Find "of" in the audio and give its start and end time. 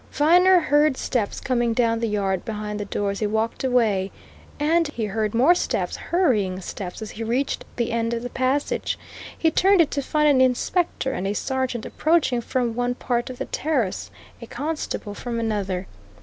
8.15-8.23, 13.29-13.37